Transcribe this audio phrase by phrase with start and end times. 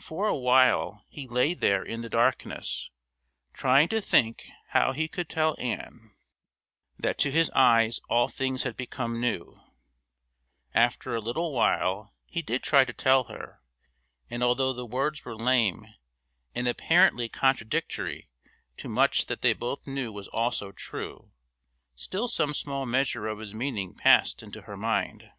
[0.00, 2.90] For a while he lay there in the darkness,
[3.52, 6.10] trying to think how he could tell Ann
[6.98, 9.60] that to his eyes all things had become new;
[10.74, 13.62] after a little while he did try to tell her,
[14.28, 15.86] and although the words were lame,
[16.52, 18.28] and apparently contradictory
[18.76, 21.30] to much that they both knew was also true,
[21.94, 25.30] still some small measure of his meaning passed into her mind.